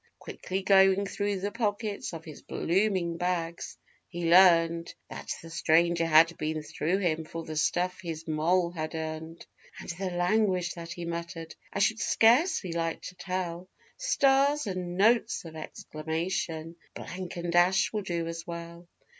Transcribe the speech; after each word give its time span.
Quickly 0.17 0.63
going 0.63 1.05
through 1.05 1.41
the 1.41 1.51
pockets 1.51 2.11
of 2.11 2.25
his 2.25 2.41
'bloomin' 2.41 3.17
bags,' 3.17 3.77
he 4.09 4.27
learned 4.31 4.91
That 5.11 5.29
the 5.43 5.51
stranger 5.51 6.07
had 6.07 6.35
been 6.39 6.63
through 6.63 6.97
him 6.97 7.23
for 7.23 7.43
the 7.43 7.55
stuff 7.55 7.99
his 8.01 8.27
'moll' 8.27 8.71
had 8.71 8.95
earned; 8.95 9.45
And 9.79 9.89
the 9.91 10.09
language 10.09 10.73
that 10.73 10.91
he 10.93 11.05
muttered 11.05 11.53
I 11.71 11.77
should 11.77 11.99
scarcely 11.99 12.71
like 12.71 13.03
to 13.03 13.15
tell 13.15 13.69
(Stars! 13.95 14.65
and 14.65 14.97
notes 14.97 15.45
of 15.45 15.55
exclamation!! 15.55 16.77
blank 16.95 17.35
and 17.35 17.53
dash 17.53 17.93
will 17.93 18.01
do 18.01 18.25
as 18.25 18.47
well). 18.47 18.87